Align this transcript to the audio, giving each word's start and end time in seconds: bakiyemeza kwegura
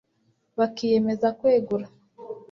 bakiyemeza 0.57 1.27
kwegura 1.39 1.85